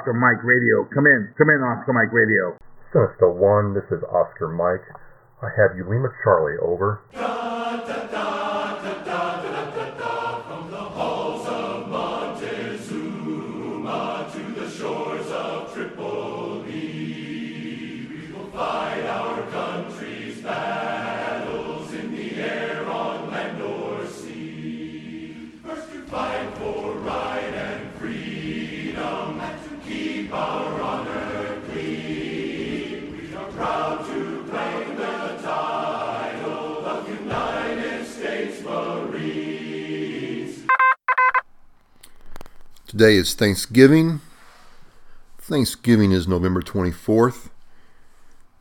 [0.00, 0.88] Oscar Mike Radio.
[0.94, 1.28] Come in.
[1.36, 2.56] Come in, Oscar Mike Radio.
[2.90, 4.88] Sinister One, this is Oscar Mike.
[5.42, 7.00] I have you Ulima Charlie over.
[43.00, 44.20] Today is Thanksgiving.
[45.38, 47.48] Thanksgiving is November 24th.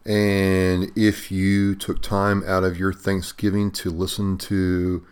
[0.05, 5.05] And if you took time out of your Thanksgiving to listen to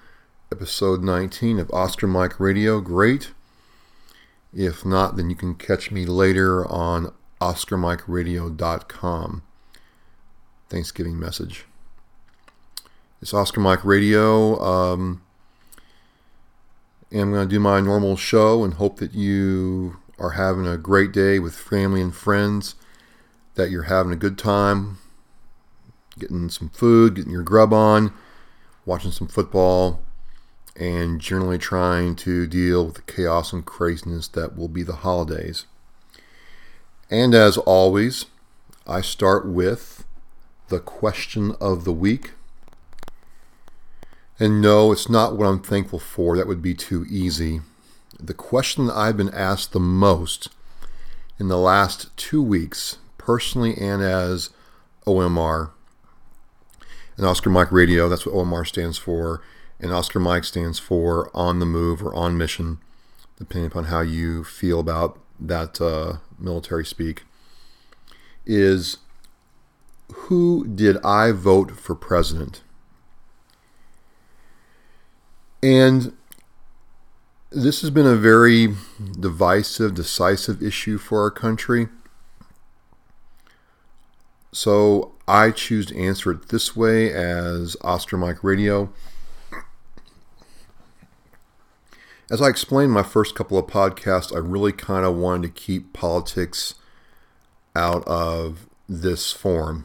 [0.49, 3.31] episode 19 of Oscar Mike Radio, great.
[4.53, 7.11] If not, then you can catch me later on
[7.41, 9.41] OscarMikeRadio.com.
[10.69, 11.65] Thanksgiving message.
[13.21, 14.57] It's Oscar Mike Radio.
[14.61, 15.21] Um,
[17.11, 21.11] I'm going to do my normal show and hope that you are having a great
[21.11, 22.75] day with family and friends,
[23.55, 24.97] that you're having a good time,
[26.19, 28.13] getting some food, getting your grub on,
[28.85, 30.01] watching some football,
[30.75, 35.65] and generally trying to deal with the chaos and craziness that will be the holidays.
[37.09, 38.25] And as always,
[38.85, 40.05] I start with
[40.67, 42.31] the question of the week.
[44.39, 46.37] And no, it's not what I'm thankful for.
[46.37, 47.61] That would be too easy.
[48.19, 50.49] The question that I've been asked the most
[51.39, 54.51] in the last two weeks, personally and as
[55.05, 55.71] OMR,
[57.15, 59.41] and Oscar Mike Radio, that's what OMR stands for,
[59.79, 62.77] and Oscar Mike stands for On the Move or On Mission,
[63.37, 67.23] depending upon how you feel about that uh, military speak,
[68.45, 68.97] is
[70.11, 72.61] who did I vote for president?
[75.67, 76.13] And
[77.49, 78.73] this has been a very
[79.19, 81.89] divisive, decisive issue for our country.
[84.53, 88.93] So I choose to answer it this way as Oscar Mike Radio.
[92.31, 95.61] As I explained in my first couple of podcasts, I really kind of wanted to
[95.61, 96.75] keep politics
[97.75, 99.83] out of this forum.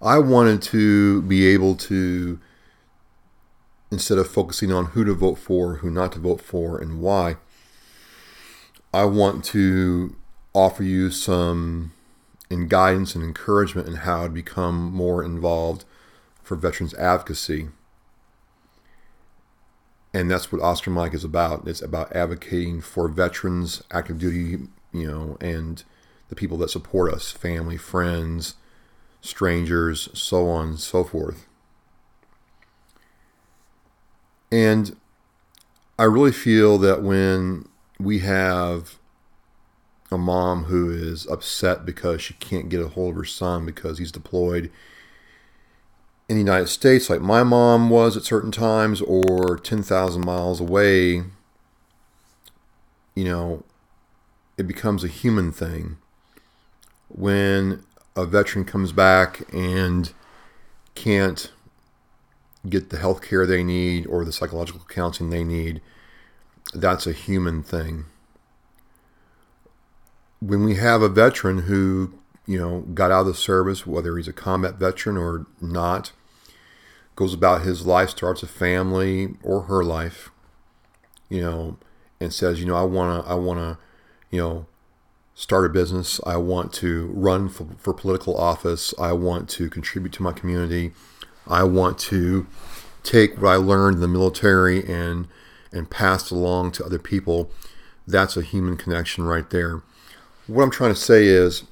[0.00, 2.40] I wanted to be able to
[3.92, 7.36] instead of focusing on who to vote for, who not to vote for, and why,
[8.92, 10.16] I want to
[10.54, 11.92] offer you some
[12.48, 15.84] in guidance and encouragement in how to become more involved
[16.42, 17.68] for veterans advocacy.
[20.14, 21.68] And that's what Oscar Mike is about.
[21.68, 25.84] It's about advocating for veterans, active duty, you know, and
[26.30, 28.54] the people that support us, family, friends,
[29.20, 31.46] strangers, so on and so forth.
[34.52, 34.94] And
[35.98, 37.66] I really feel that when
[37.98, 38.98] we have
[40.10, 43.96] a mom who is upset because she can't get a hold of her son because
[43.96, 44.70] he's deployed
[46.28, 51.24] in the United States, like my mom was at certain times, or 10,000 miles away,
[53.14, 53.64] you know,
[54.58, 55.96] it becomes a human thing.
[57.08, 57.84] When
[58.14, 60.12] a veteran comes back and
[60.94, 61.50] can't
[62.68, 65.80] get the health care they need or the psychological counseling they need,
[66.74, 68.04] that's a human thing.
[70.40, 74.28] When we have a veteran who, you know, got out of the service, whether he's
[74.28, 76.12] a combat veteran or not,
[77.14, 80.30] goes about his life, starts a family or her life,
[81.28, 81.76] you know,
[82.20, 83.78] and says, you know, I want to, I want to,
[84.30, 84.66] you know,
[85.34, 86.20] start a business.
[86.24, 88.94] I want to run for, for political office.
[88.98, 90.92] I want to contribute to my community.
[91.46, 92.46] I want to
[93.02, 95.28] take what I learned in the military and
[95.72, 97.50] and pass along to other people.
[98.06, 99.82] That's a human connection right there.
[100.46, 101.64] What I'm trying to say is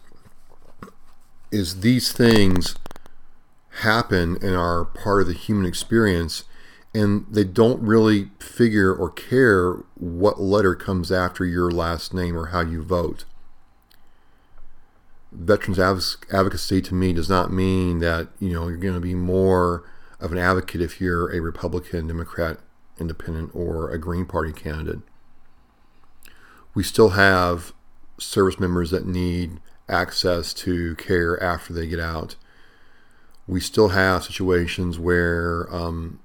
[1.50, 2.76] is these things
[3.81, 6.44] happen and are part of the human experience
[6.94, 12.46] and they don't really figure or care what letter comes after your last name or
[12.46, 13.25] how you vote.
[15.32, 19.85] Veterans advocacy to me does not mean that you know you're going to be more
[20.19, 22.59] of an advocate if you're a Republican, Democrat,
[22.99, 25.00] Independent, or a Green Party candidate.
[26.75, 27.73] We still have
[28.19, 32.37] service members that need access to care after they get out.
[33.47, 36.21] We still have situations where um,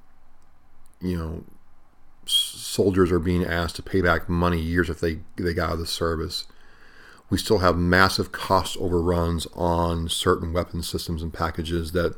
[1.05, 1.43] you know,
[2.25, 5.79] soldiers are being asked to pay back money years if they they got out of
[5.79, 6.45] the service.
[7.35, 12.15] We still have massive cost overruns on certain weapon systems and packages that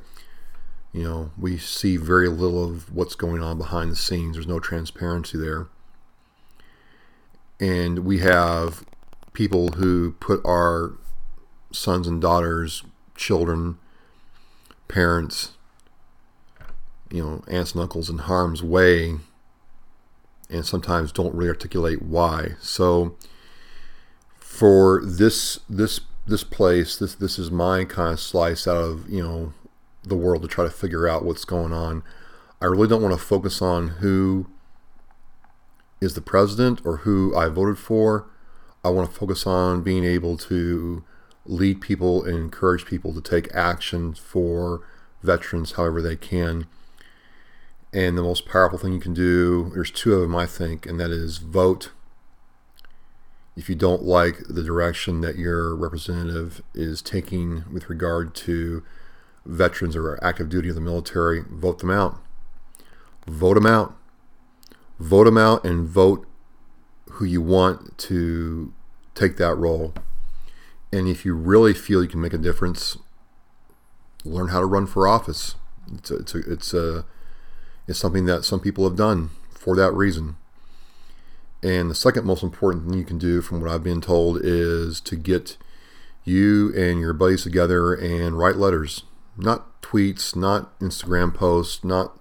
[0.94, 4.36] you know we see very little of what's going on behind the scenes.
[4.36, 5.70] There's no transparency there,
[7.60, 8.86] and we have
[9.34, 10.94] people who put our
[11.72, 12.84] sons and daughters,
[13.16, 13.80] children,
[14.88, 15.54] parents,
[17.10, 19.16] you know, aunts and uncles in harm's way
[20.48, 22.52] and sometimes don't really articulate why.
[22.62, 23.16] So
[24.58, 29.22] for this this this place, this this is my kind of slice out of, you
[29.22, 29.54] know,
[30.04, 32.02] the world to try to figure out what's going on.
[32.62, 34.48] I really don't want to focus on who
[36.02, 38.28] is the president or who I voted for.
[38.84, 41.04] I want to focus on being able to
[41.46, 44.82] lead people and encourage people to take action for
[45.22, 46.68] veterans however they can
[47.94, 51.00] and the most powerful thing you can do, there's two of them, I think, and
[51.00, 51.92] that is vote.
[53.58, 58.84] If you don't like the direction that your representative is taking with regard to
[59.48, 62.22] veterans or active duty of the military, vote them out.
[63.26, 63.96] Vote them out.
[65.00, 66.28] Vote them out and vote
[67.14, 68.72] who you want to
[69.16, 69.94] take that role.
[70.94, 72.96] And if you really feel you can make a difference,
[74.24, 75.56] learn how to run for office.
[75.92, 77.06] It's a, it's a, it's a
[77.88, 80.36] is something that some people have done for that reason.
[81.64, 85.02] And the second most important thing you can do, from what I've been told, is
[85.02, 85.58] to get
[86.24, 89.04] you and your buddies together and write letters.
[89.38, 92.18] Not tweets, not Instagram posts, not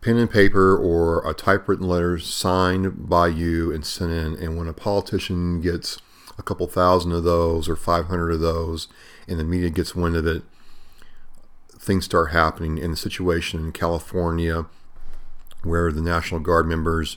[0.00, 4.34] pen and paper or a typewritten letter signed by you and sent in.
[4.34, 5.98] And when a politician gets
[6.36, 8.88] a couple thousand of those or 500 of those
[9.26, 10.42] and the media gets wind of it,
[11.70, 14.66] things start happening in the situation in California
[15.62, 17.16] where the National Guard members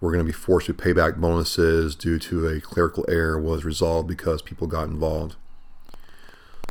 [0.00, 3.64] were going to be forced to pay back bonuses due to a clerical error was
[3.64, 5.36] resolved because people got involved.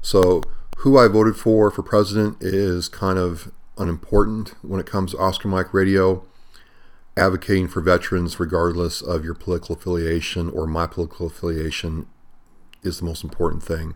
[0.01, 0.41] So,
[0.77, 5.47] who I voted for for president is kind of unimportant when it comes to Oscar
[5.47, 6.23] Mike Radio.
[7.17, 12.05] Advocating for veterans, regardless of your political affiliation or my political affiliation,
[12.83, 13.95] is the most important thing.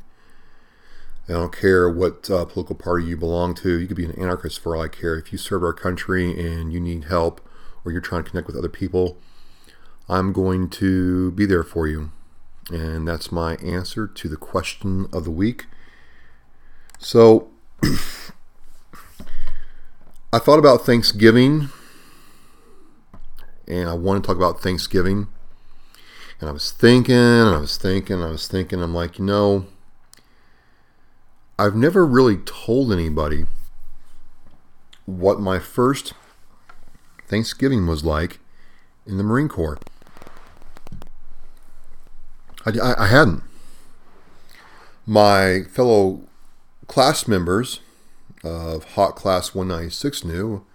[1.30, 3.80] I don't care what uh, political party you belong to.
[3.80, 5.16] You could be an anarchist for all I care.
[5.16, 7.48] If you serve our country and you need help
[7.84, 9.18] or you're trying to connect with other people,
[10.08, 12.12] I'm going to be there for you.
[12.70, 15.66] And that's my answer to the question of the week.
[17.00, 17.50] So,
[20.34, 21.70] I thought about Thanksgiving
[23.68, 25.28] and I want to talk about Thanksgiving.
[26.40, 29.66] And I was thinking, I was thinking, I was thinking, I'm like, you know,
[31.58, 33.46] I've never really told anybody
[35.06, 36.14] what my first
[37.32, 38.40] Thanksgiving was like
[39.08, 39.80] in the Marine Corps.
[42.66, 43.42] I, I, I hadn't.
[45.06, 46.24] My fellow
[46.88, 47.80] class members
[48.44, 50.66] of Hawk Class 196 knew,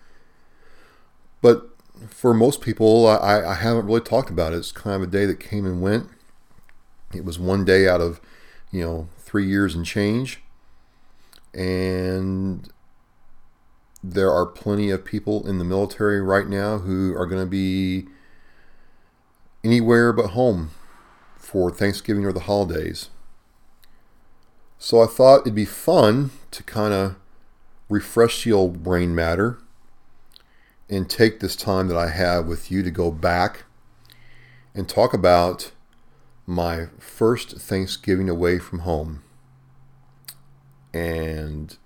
[1.42, 1.68] but
[2.08, 4.56] for most people, I, I haven't really talked about it.
[4.56, 6.08] It's kind of a day that came and went.
[7.14, 8.18] It was one day out of,
[8.72, 10.40] you know, three years and change
[11.52, 12.70] and
[14.02, 18.06] there are plenty of people in the military right now who are going to be
[19.64, 20.70] anywhere but home
[21.36, 23.10] for Thanksgiving or the holidays.
[24.78, 27.16] So I thought it'd be fun to kind of
[27.88, 29.58] refresh the old brain matter
[30.88, 33.64] and take this time that I have with you to go back
[34.74, 35.72] and talk about
[36.46, 39.22] my first Thanksgiving away from home
[40.92, 41.76] and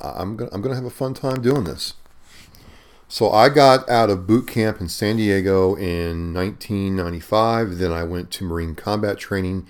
[0.00, 1.94] I'm gonna I'm gonna have a fun time doing this.
[3.08, 7.78] So I got out of boot camp in San Diego in 1995.
[7.78, 9.66] Then I went to Marine combat training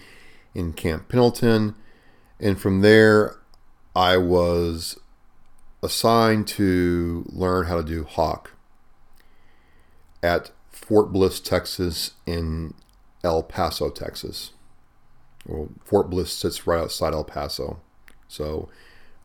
[0.55, 1.75] in Camp Pendleton,
[2.39, 3.37] and from there
[3.97, 4.99] I was
[5.83, 8.53] assigned to learn how to do hawk
[10.23, 12.75] at Fort Bliss, Texas, in
[13.25, 14.51] El Paso, Texas.
[15.47, 17.81] Well, Fort Bliss sits right outside El Paso.
[18.29, 18.69] So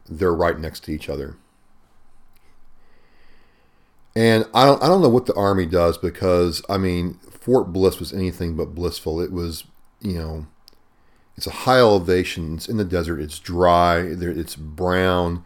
[0.08, 1.36] they're right next to each other.
[4.16, 8.00] And I don't, I don't know what the Army does because, I mean, Fort Bliss
[8.00, 9.20] was anything but blissful.
[9.20, 9.66] It was,
[10.00, 10.48] you know,
[11.36, 12.56] it's a high elevation.
[12.56, 13.20] It's in the desert.
[13.20, 14.00] It's dry.
[14.00, 15.44] It's brown.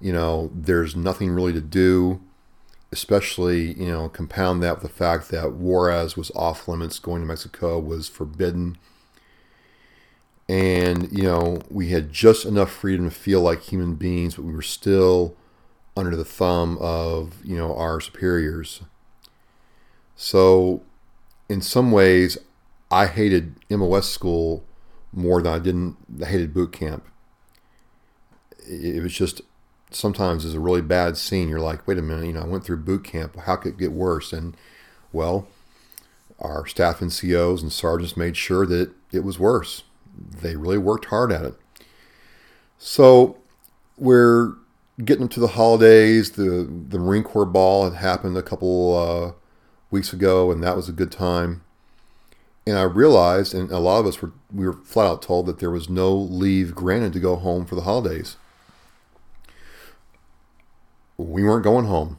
[0.00, 2.22] You know, there's nothing really to do,
[2.90, 6.98] especially, you know, compound that with the fact that Juarez was off limits.
[6.98, 8.78] Going to Mexico was forbidden.
[10.50, 14.52] And, you know, we had just enough freedom to feel like human beings, but we
[14.52, 15.36] were still
[15.96, 18.80] under the thumb of, you know, our superiors.
[20.16, 20.82] So,
[21.48, 22.36] in some ways,
[22.90, 24.64] I hated MOS school
[25.12, 27.06] more than I didn't I hated boot camp.
[28.68, 29.42] It was just
[29.92, 31.48] sometimes it's a really bad scene.
[31.48, 33.36] You're like, wait a minute, you know, I went through boot camp.
[33.36, 34.32] How could it get worse?
[34.32, 34.56] And
[35.12, 35.46] well,
[36.40, 39.84] our staff NCOs and sergeants made sure that it was worse.
[40.16, 41.54] They really worked hard at it.
[42.78, 43.38] So
[43.96, 44.54] we're
[45.04, 46.32] getting to the holidays.
[46.32, 49.32] The the Marine Corps ball had happened a couple uh,
[49.90, 51.62] weeks ago, and that was a good time.
[52.66, 55.58] And I realized, and a lot of us were we were flat out told that
[55.58, 58.36] there was no leave granted to go home for the holidays.
[61.16, 62.18] We weren't going home.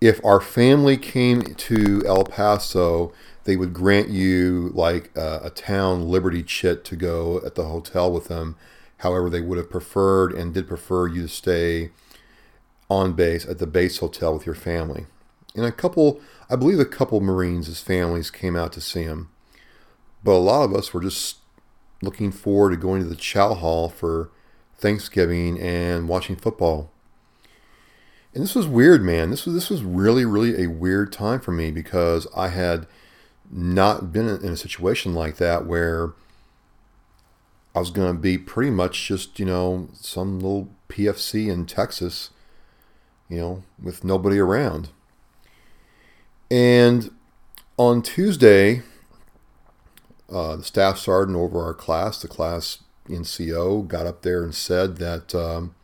[0.00, 3.12] If our family came to El Paso,
[3.50, 8.28] they would grant you like a, town liberty chit to go at the hotel with
[8.28, 8.54] them.
[8.98, 11.90] However, they would have preferred and did prefer you to stay
[12.88, 15.06] on base at the base hotel with your family.
[15.56, 19.30] And a couple, I believe a couple Marines' as families came out to see him.
[20.22, 21.38] But a lot of us were just
[22.00, 24.30] looking forward to going to the Chow Hall for
[24.78, 26.92] Thanksgiving and watching football.
[28.32, 29.30] And this was weird, man.
[29.30, 32.86] This was this was really, really a weird time for me because I had
[33.50, 36.12] not been in a situation like that where
[37.74, 42.30] I was going to be pretty much just, you know, some little PFC in Texas,
[43.28, 44.90] you know, with nobody around.
[46.50, 47.10] And
[47.76, 48.82] on Tuesday,
[50.30, 52.78] uh, the staff sergeant over our class, the class
[53.08, 55.74] NCO, got up there and said that um,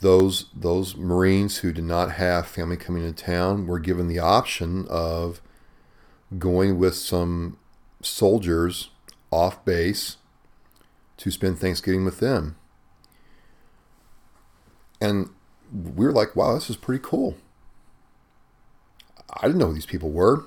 [0.00, 4.86] those those Marines who did not have family coming into town were given the option
[4.88, 5.40] of
[6.38, 7.58] going with some
[8.02, 8.90] soldiers
[9.30, 10.16] off base
[11.16, 12.56] to spend Thanksgiving with them.
[15.00, 15.30] And
[15.72, 17.36] we were like, wow, this is pretty cool.
[19.30, 20.44] I didn't know who these people were.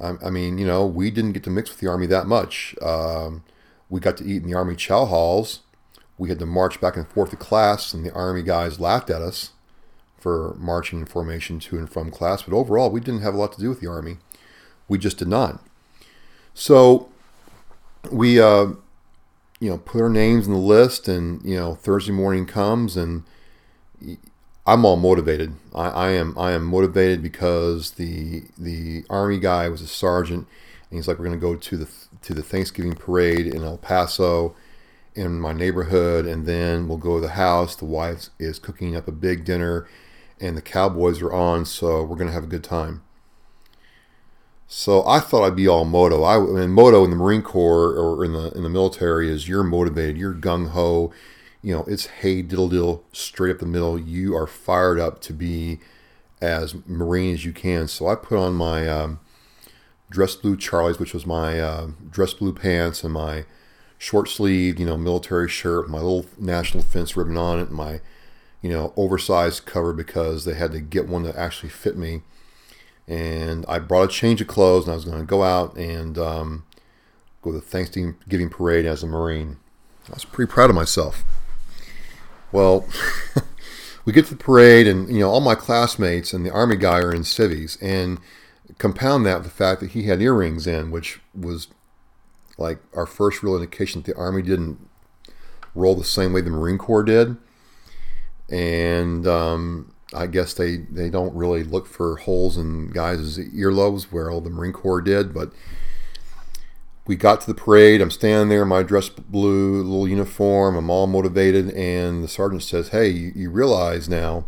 [0.00, 2.74] I, I mean, you know, we didn't get to mix with the Army that much.
[2.82, 3.44] Um,
[3.88, 5.60] we got to eat in the Army chow halls.
[6.18, 9.22] We had to march back and forth to class, and the Army guys laughed at
[9.22, 9.52] us
[10.18, 12.42] for marching in formation to and from class.
[12.42, 14.18] But overall, we didn't have a lot to do with the Army.
[14.88, 15.62] We just did not.
[16.54, 17.08] So
[18.10, 18.68] we, uh,
[19.60, 23.24] you know, put our names in the list, and you know, Thursday morning comes, and
[24.66, 25.54] I'm all motivated.
[25.74, 30.46] I, I, am I am motivated because the the army guy was a sergeant,
[30.90, 31.88] and he's like, we're going to go to the
[32.22, 34.54] to the Thanksgiving parade in El Paso,
[35.14, 37.76] in my neighborhood, and then we'll go to the house.
[37.76, 39.88] The wife is cooking up a big dinner,
[40.40, 43.02] and the Cowboys are on, so we're going to have a good time.
[44.68, 46.24] So I thought I'd be all moto.
[46.24, 49.62] I, mean, moto in the Marine Corps or in the in the military is you're
[49.62, 51.12] motivated, you're gung ho
[51.66, 53.98] you know, it's hey diddle diddle straight up the middle.
[53.98, 55.80] You are fired up to be
[56.40, 57.88] as marine as you can.
[57.88, 59.18] So I put on my um,
[60.08, 63.46] dress blue Charlies, which was my uh, dress blue pants and my
[63.98, 68.00] short sleeved, you know, military shirt, my little national defense ribbon on it, and my,
[68.62, 72.22] you know, oversized cover because they had to get one that actually fit me.
[73.08, 76.18] And I brought a change of clothes, and I was going to go out and
[76.18, 76.64] um,
[77.42, 79.58] go to the Thanksgiving parade as a Marine.
[80.08, 81.24] I was pretty proud of myself.
[82.52, 82.86] Well,
[84.04, 87.00] we get to the parade, and you know all my classmates and the army guy
[87.00, 88.18] are in civvies, and
[88.78, 91.68] compound that with the fact that he had earrings in, which was
[92.58, 94.78] like our first real indication that the army didn't
[95.74, 97.36] roll the same way the Marine Corps did,
[98.48, 104.30] and um, I guess they they don't really look for holes in guys' earlobes where
[104.30, 105.52] all the Marine Corps did, but
[107.06, 108.00] we got to the parade.
[108.00, 110.76] I'm standing there my dress blue little uniform.
[110.76, 114.44] I'm all motivated, and the sergeant says, "Hey, you, you realize now,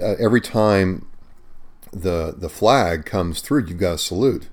[0.00, 1.06] uh, every time
[1.92, 4.48] the the flag comes through, you've got to salute.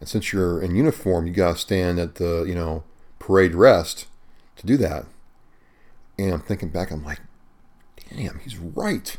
[0.00, 2.84] And since you're in uniform, you got to stand at the you know
[3.18, 4.06] parade rest
[4.56, 5.06] to do that."
[6.18, 7.20] And I'm thinking back, I'm like,
[8.14, 9.16] "Damn, he's right."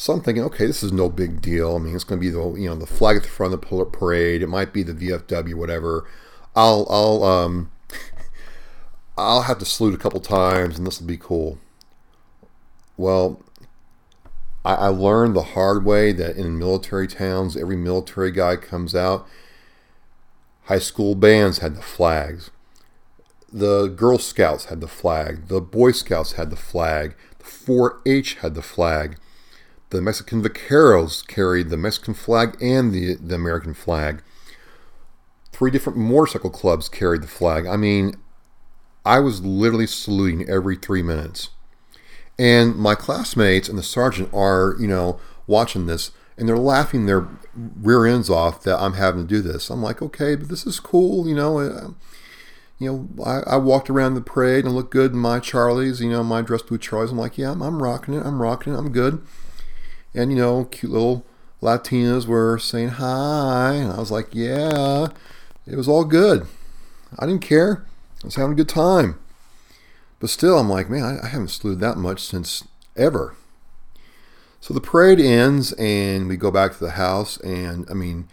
[0.00, 1.76] So I'm thinking, okay, this is no big deal.
[1.76, 3.60] I mean, it's going to be the you know the flag at the front of
[3.60, 4.40] the parade.
[4.40, 6.08] It might be the VFW, whatever.
[6.56, 7.70] I'll I'll um
[9.18, 11.58] I'll have to salute a couple times, and this will be cool.
[12.96, 13.42] Well,
[14.64, 19.26] I, I learned the hard way that in military towns, every military guy comes out.
[20.62, 22.50] High school bands had the flags.
[23.52, 25.48] The Girl Scouts had the flag.
[25.48, 27.16] The Boy Scouts had the flag.
[27.38, 29.18] The 4 H had the flag.
[29.90, 34.22] The Mexican Vaqueros carried the Mexican flag and the, the American flag.
[35.52, 37.66] Three different motorcycle clubs carried the flag.
[37.66, 38.14] I mean,
[39.04, 41.50] I was literally saluting every three minutes.
[42.38, 47.28] And my classmates and the sergeant are, you know, watching this and they're laughing their
[47.54, 49.68] rear ends off that I'm having to do this.
[49.68, 51.58] I'm like, okay, but this is cool, you know.
[51.58, 51.90] Uh,
[52.78, 56.08] you know, I, I, walked around the parade and looked good in my Charlies, you
[56.08, 57.10] know, my dress blue Charlies.
[57.10, 58.24] I'm like, yeah, I'm, I'm rocking it.
[58.24, 58.78] I'm rocking it.
[58.78, 59.22] I'm good.
[60.14, 61.24] And, you know, cute little
[61.62, 63.74] Latinas were saying hi.
[63.74, 65.08] And I was like, yeah,
[65.66, 66.46] it was all good.
[67.18, 67.84] I didn't care.
[68.22, 69.18] I was having a good time.
[70.18, 72.64] But still, I'm like, man, I, haven't slewed that much since
[72.96, 73.34] ever.
[74.60, 78.28] So the parade ends, and we go back to the house, and I mean,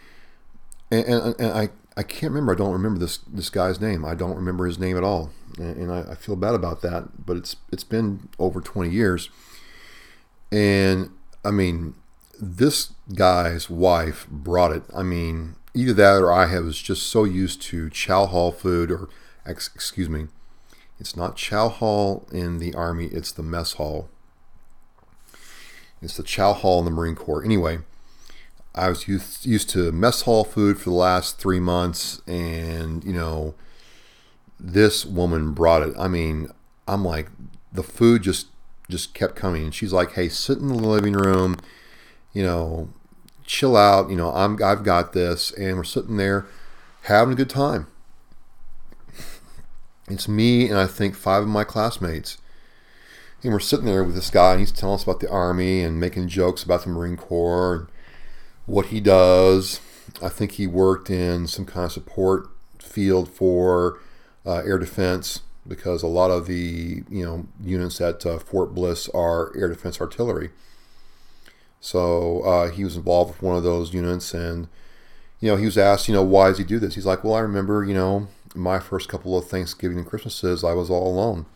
[0.90, 2.52] and, and, and I, I can't remember.
[2.52, 4.04] I don't remember this this guy's name.
[4.04, 7.24] I don't remember his name at all, and, and I, I, feel bad about that.
[7.24, 9.30] But it's it's been over 20 years,
[10.52, 11.10] and
[11.48, 11.94] I mean,
[12.38, 14.82] this guy's wife brought it.
[14.94, 19.08] I mean, either that or I was just so used to chow hall food, or
[19.46, 20.26] excuse me,
[21.00, 24.10] it's not chow hall in the Army, it's the mess hall.
[26.02, 27.42] It's the chow hall in the Marine Corps.
[27.42, 27.78] Anyway,
[28.74, 33.14] I was used, used to mess hall food for the last three months, and, you
[33.14, 33.54] know,
[34.60, 35.94] this woman brought it.
[35.98, 36.50] I mean,
[36.86, 37.30] I'm like,
[37.72, 38.48] the food just
[38.88, 39.64] just kept coming.
[39.64, 41.56] And she's like, hey, sit in the living room,
[42.32, 42.88] you know,
[43.44, 44.10] chill out.
[44.10, 46.46] You know, I'm I've got this, and we're sitting there
[47.02, 47.86] having a good time.
[50.08, 52.38] It's me and I think five of my classmates.
[53.42, 56.00] And we're sitting there with this guy, and he's telling us about the Army and
[56.00, 57.86] making jokes about the Marine Corps and
[58.66, 59.80] what he does.
[60.20, 62.48] I think he worked in some kind of support
[62.80, 64.00] field for
[64.44, 69.08] uh, air defense because a lot of the you know units at uh, Fort Bliss
[69.10, 70.50] are air defense artillery.
[71.80, 74.68] So uh, he was involved with one of those units, and
[75.40, 76.94] you know he was asked, you know, why does he do this?
[76.94, 80.72] He's like, well, I remember, you know, my first couple of Thanksgiving and Christmases, I
[80.72, 81.46] was all alone.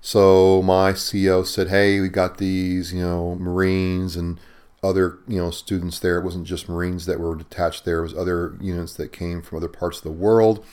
[0.00, 4.38] So my CO said, "Hey, we got these, you know, Marines and
[4.82, 6.18] other, you know, students there.
[6.18, 7.98] It wasn't just Marines that were detached there.
[7.98, 10.64] It was other units that came from other parts of the world,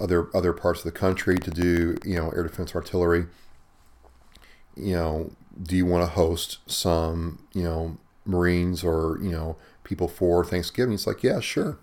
[0.00, 3.26] other other parts of the country to do, you know, air defense artillery.
[4.76, 5.30] You know,
[5.62, 10.94] do you want to host some, you know, Marines or you know people for Thanksgiving?"
[10.94, 11.78] It's like, "Yeah, sure."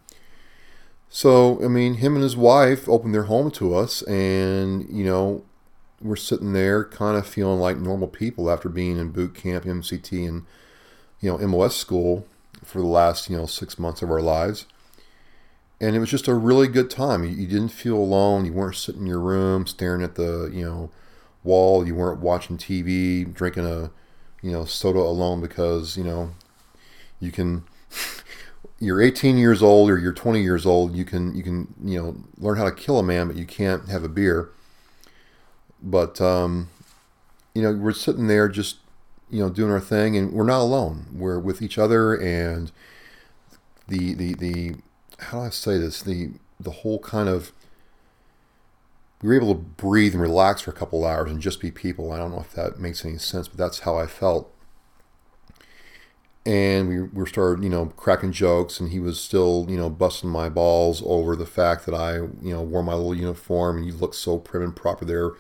[1.16, 5.44] So, I mean, him and his wife opened their home to us, and, you know,
[6.02, 10.28] we're sitting there kind of feeling like normal people after being in boot camp, MCT,
[10.28, 10.44] and,
[11.20, 12.26] you know, MOS school
[12.64, 14.66] for the last, you know, six months of our lives.
[15.84, 17.26] And it was just a really good time.
[17.26, 18.46] You, you didn't feel alone.
[18.46, 20.92] You weren't sitting in your room staring at the, you know,
[21.44, 21.86] wall.
[21.86, 23.92] You weren't watching TV, drinking a,
[24.42, 26.32] you know, soda alone because, you know,
[27.20, 27.66] you can
[28.80, 32.16] you're 18 years old or you're 20 years old, you can you can you know
[32.38, 34.52] learn how to kill a man, but you can't have a beer.
[35.82, 36.70] But um,
[37.54, 38.78] you know we're sitting there just
[39.30, 41.08] you know doing our thing, and we're not alone.
[41.14, 42.72] We're with each other, and
[43.90, 44.76] the the the
[45.24, 47.52] how do I say this the the whole kind of
[49.22, 52.12] we were able to breathe and relax for a couple hours and just be people.
[52.12, 54.54] I don't know if that makes any sense, but that's how I felt
[56.46, 60.30] and we were started, you know, cracking jokes, and he was still, you know, busting
[60.30, 63.94] my balls over the fact that I, you know, wore my little uniform, and you
[63.94, 65.32] look so prim and proper there,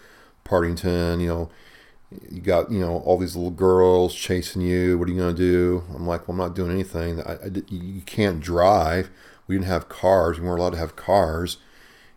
[0.45, 1.49] Partington, you know,
[2.29, 4.97] you got, you know, all these little girls chasing you.
[4.97, 5.83] What are you gonna do?
[5.93, 7.21] I'm like, well, I'm not doing anything.
[7.21, 9.09] I, I, you can't drive.
[9.47, 10.39] We didn't have cars.
[10.39, 11.57] We weren't allowed to have cars.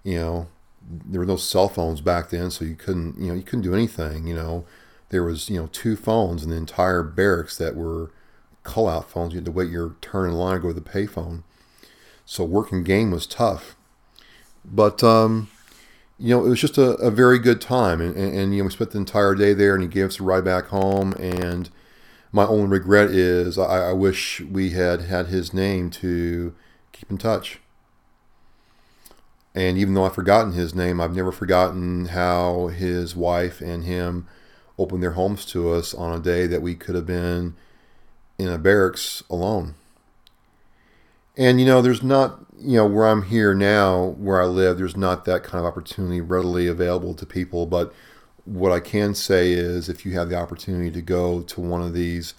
[0.03, 0.49] You know,
[0.89, 3.75] there were no cell phones back then, so you couldn't, you know, you couldn't do
[3.75, 4.27] anything.
[4.27, 4.65] You know,
[5.09, 8.11] there was, you know, two phones in the entire barracks that were
[8.63, 9.33] call out phones.
[9.33, 11.43] You had to wait your turn in line to go to the payphone.
[12.25, 13.77] So working game was tough.
[14.65, 15.49] But, um,
[16.19, 18.01] you know, it was just a, a very good time.
[18.01, 20.21] And, and, and, you know, we spent the entire day there and he gave us
[20.21, 21.13] a ride back home.
[21.15, 21.71] And
[22.33, 26.55] my only regret is I, I wish we had had his name to
[26.99, 27.61] keep in touch.
[29.55, 34.29] And even though I've forgotten his name, I've never forgotten how his wife and him
[34.79, 37.55] opened their homes to us on a day that we could have been
[38.39, 39.75] in a barracks alone.
[41.39, 44.97] And you know, there's not, you know, where I'm here now, where I live, there's
[44.97, 47.67] not that kind of opportunity readily available to people.
[47.67, 47.95] But
[48.45, 51.95] what I can say is if you have the opportunity to go to one of
[51.95, 52.35] these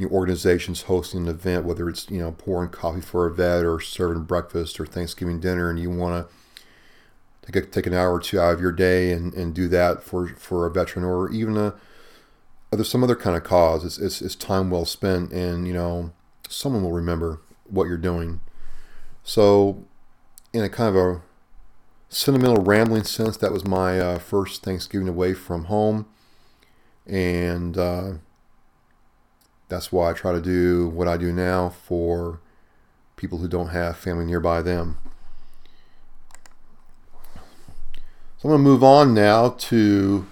[0.00, 3.66] you know, organizations hosting an event, whether it's you know pouring coffee for a vet
[3.66, 8.14] or serving breakfast or Thanksgiving dinner, and you want to take a, take an hour
[8.14, 11.30] or two out of your day and, and do that for for a veteran or
[11.30, 11.74] even a
[12.70, 13.84] there's some other kind of cause.
[13.84, 16.12] It's, it's, it's time well spent, and you know
[16.48, 18.40] someone will remember what you're doing.
[19.22, 19.84] So,
[20.54, 21.22] in a kind of a
[22.08, 26.06] sentimental, rambling sense, that was my uh, first Thanksgiving away from home,
[27.06, 28.12] and uh,
[29.70, 32.40] that's why I try to do what I do now for
[33.16, 34.98] people who don't have family nearby them.
[38.36, 40.26] So I'm going to move on now to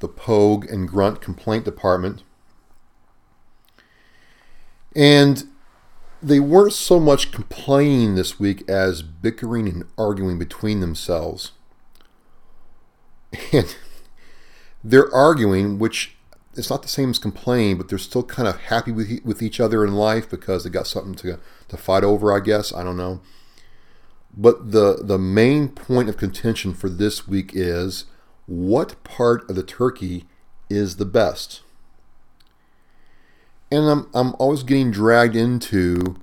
[0.00, 2.22] the Pogue and Grunt Complaint Department.
[4.96, 5.44] And
[6.22, 11.52] they weren't so much complaining this week as bickering and arguing between themselves.
[13.52, 13.76] And
[14.82, 16.16] they're arguing, which
[16.56, 19.60] it's not the same as complaining, but they're still kind of happy with, with each
[19.60, 22.72] other in life because they got something to, to fight over, I guess.
[22.74, 23.20] I don't know.
[24.36, 28.06] But the, the main point of contention for this week is
[28.46, 30.24] what part of the turkey
[30.68, 31.62] is the best?
[33.70, 36.16] And I'm, I'm always getting dragged into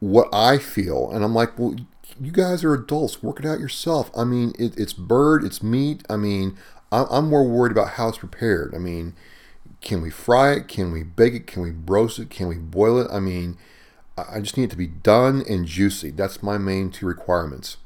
[0.00, 1.10] what I feel.
[1.10, 1.76] And I'm like, well,
[2.18, 3.22] you guys are adults.
[3.22, 4.10] Work it out yourself.
[4.16, 6.04] I mean, it, it's bird, it's meat.
[6.08, 6.56] I mean,
[6.92, 8.74] I'm more worried about how it's prepared.
[8.74, 9.14] I mean,
[9.80, 10.68] can we fry it?
[10.68, 11.46] Can we bake it?
[11.46, 12.30] Can we roast it?
[12.30, 13.08] Can we boil it?
[13.10, 13.56] I mean,
[14.18, 16.10] I just need it to be done and juicy.
[16.10, 17.76] That's my main two requirements.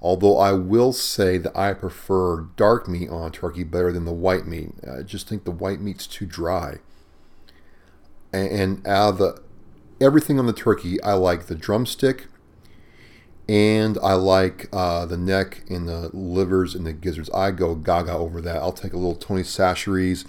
[0.00, 4.46] Although I will say that I prefer dark meat on turkey better than the white
[4.46, 4.72] meat.
[4.86, 6.78] I just think the white meat's too dry.
[8.32, 9.42] And out of the
[10.00, 12.26] everything on the turkey, I like the drumstick,
[13.48, 17.30] and I like uh, the neck and the livers and the gizzards.
[17.30, 18.56] I go gaga over that.
[18.56, 20.24] I'll take a little Tony Chachere's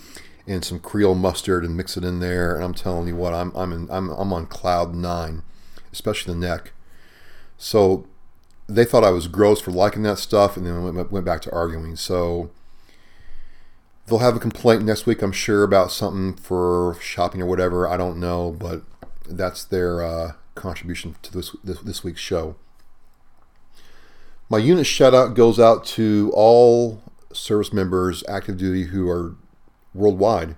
[0.48, 2.56] and some Creole mustard and mix it in there.
[2.56, 5.44] And I'm telling you what, I'm I'm in, I'm I'm on cloud nine,
[5.92, 6.74] especially the neck.
[7.58, 8.06] So
[8.68, 11.52] they thought I was gross for liking that stuff, and then went, went back to
[11.52, 11.96] arguing.
[11.96, 12.50] So
[14.08, 17.88] they'll have a complaint next week, I'm sure, about something for shopping or whatever.
[17.88, 18.84] I don't know, but
[19.28, 22.58] that's their uh, contribution to this, this this week's show.
[24.48, 27.02] My unit shout out goes out to all
[27.34, 29.36] service members active duty who are
[29.94, 30.56] worldwide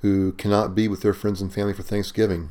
[0.00, 2.50] who cannot be with their friends and family for Thanksgiving.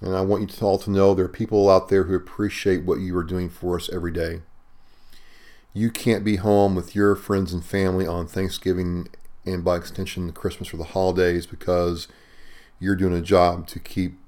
[0.00, 3.00] And I want you all to know there are people out there who appreciate what
[3.00, 4.42] you are doing for us every day.
[5.74, 9.08] You can't be home with your friends and family on Thanksgiving
[9.44, 12.06] and by extension Christmas or the holidays because
[12.78, 14.18] you're doing a job to keep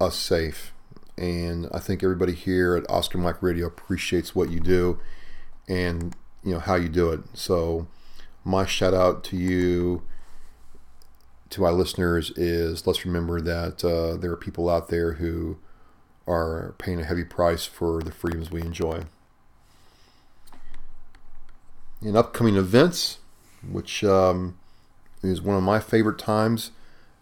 [0.00, 0.72] us safe
[1.18, 4.98] and I think everybody here at Oscar Mike Radio appreciates what you do
[5.68, 7.20] and you know how you do it.
[7.34, 7.86] So
[8.44, 10.02] my shout out to you
[11.50, 15.58] to my listeners is let's remember that uh, there are people out there who
[16.26, 19.04] are paying a heavy price for the freedoms we enjoy.
[22.02, 23.18] In upcoming events,
[23.68, 24.58] which um,
[25.22, 26.72] is one of my favorite times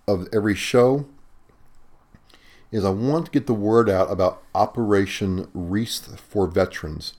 [0.08, 1.06] of every show,
[2.74, 7.14] is I want to get the word out about Operation Wreath for Veterans.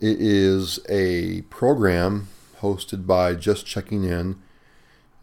[0.00, 2.28] It is a program
[2.60, 4.40] hosted by Just Checking In.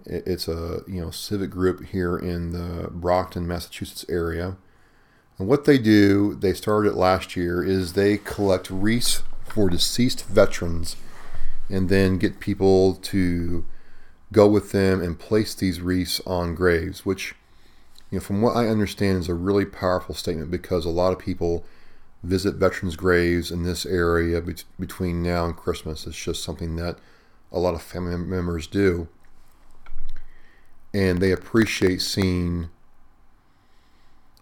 [0.05, 4.57] It's a you know civic group here in the Brockton, Massachusetts area.
[5.37, 10.25] And what they do, they started it last year, is they collect wreaths for deceased
[10.25, 10.97] veterans
[11.69, 13.65] and then get people to
[14.33, 17.35] go with them and place these wreaths on graves, which
[18.12, 21.19] you know, from what I understand, is a really powerful statement because a lot of
[21.19, 21.65] people
[22.21, 26.06] visit veterans' graves in this area be- between now and Christmas.
[26.06, 27.00] It's just something that
[27.52, 29.08] a lot of family members do,
[30.93, 32.69] and they appreciate seeing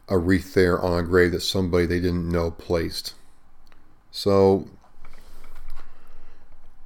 [0.08, 3.14] a wreath there on a grave that somebody they didn't know placed.
[4.12, 4.68] So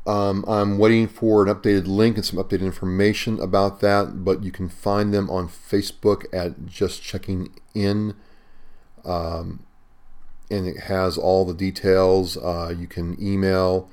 [0.06, 4.52] um, I'm waiting for an updated link and some updated information about that, but you
[4.52, 8.16] can find them on Facebook at Just Checking In.
[9.06, 9.64] Um,
[10.52, 12.36] and it has all the details.
[12.36, 13.90] Uh, you can email,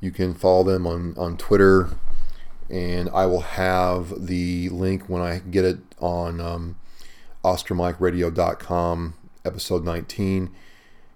[0.00, 1.90] you can follow them on, on Twitter,
[2.68, 6.76] and I will have the link when I get it on um,
[9.44, 10.50] episode 19.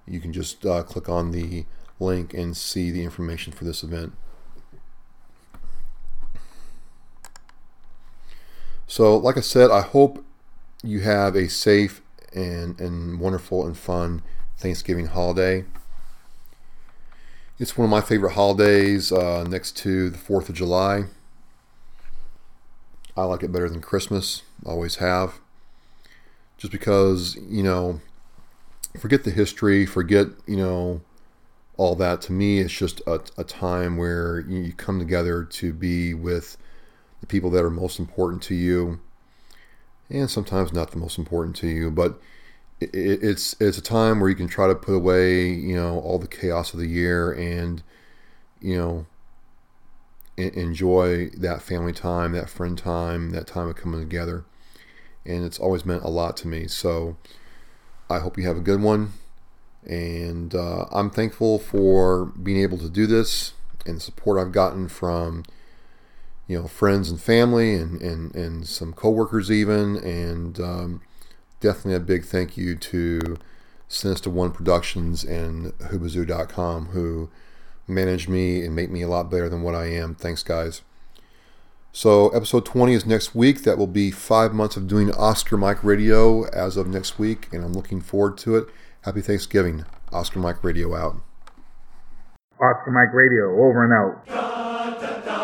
[0.06, 1.66] You can just uh, click on the
[2.00, 4.12] link and see the information for this event.
[8.86, 10.24] So, like I said, I hope
[10.82, 14.22] you have a safe and, and wonderful and fun
[14.56, 15.64] Thanksgiving holiday.
[17.58, 21.04] It's one of my favorite holidays uh, next to the 4th of July.
[23.16, 24.42] I like it better than Christmas.
[24.64, 25.38] Always have.
[26.56, 28.00] Just because, you know,
[28.98, 31.02] forget the history, forget, you know,
[31.80, 32.20] all that.
[32.20, 36.58] To me, it's just a, a time where you come together to be with
[37.20, 39.00] the people that are most important to you,
[40.10, 41.90] and sometimes not the most important to you.
[41.90, 42.20] But
[42.80, 46.18] it, it's it's a time where you can try to put away, you know, all
[46.18, 47.82] the chaos of the year and,
[48.60, 49.06] you know,
[50.36, 54.44] enjoy that family time, that friend time, that time of coming together.
[55.24, 56.66] And it's always meant a lot to me.
[56.68, 57.16] So
[58.10, 59.12] I hope you have a good one.
[59.86, 63.54] And uh, I'm thankful for being able to do this
[63.86, 65.44] and support I've gotten from,
[66.46, 69.96] you know, friends and family and, and, and some coworkers even.
[69.96, 71.00] And um,
[71.60, 73.38] definitely a big thank you to
[73.88, 77.30] Sinister One Productions and Hubazoo.com who
[77.88, 80.14] manage me and make me a lot better than what I am.
[80.14, 80.82] Thanks, guys.
[81.92, 83.64] So, episode 20 is next week.
[83.64, 87.64] That will be five months of doing Oscar Mike Radio as of next week, and
[87.64, 88.68] I'm looking forward to it.
[89.02, 89.84] Happy Thanksgiving.
[90.12, 91.16] Oscar Mike Radio out.
[92.60, 95.39] Oscar Mike Radio, over and out.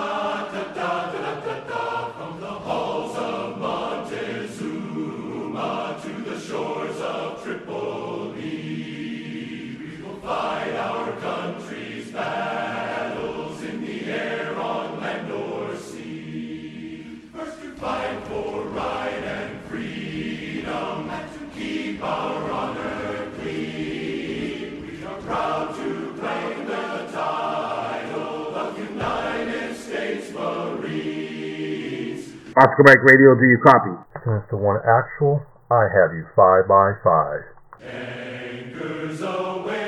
[32.57, 33.91] Oscar Mike Radio, do you copy?
[34.25, 37.43] Sinister One Actual, I have you five by five.
[37.83, 39.86] Anchors aweigh,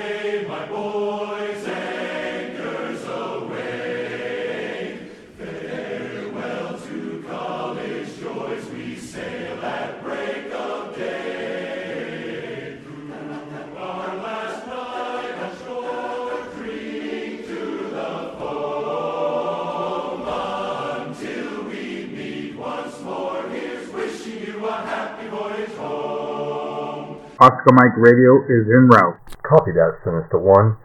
[27.41, 29.15] Oscar Mike Radio is en route.
[29.47, 30.77] Copy that, Sinister One.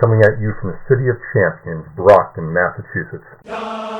[0.00, 3.93] Coming at you from the city of champions, Brockton, Massachusetts.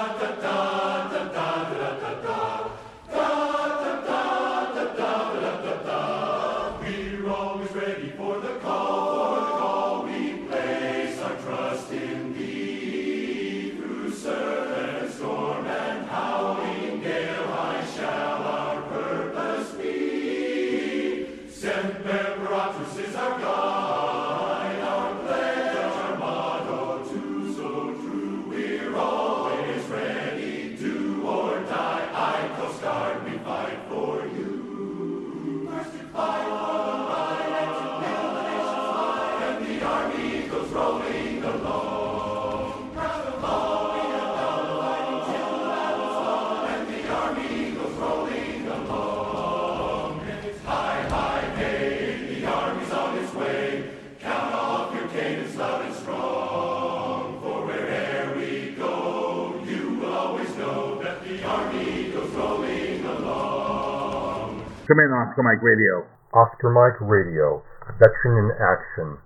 [64.86, 66.04] Come in, Oscar Mike Radio.
[66.34, 67.62] Oscar Mike Radio,
[67.98, 69.16] veteran in action.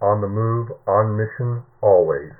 [0.00, 2.32] On the move, on mission, always.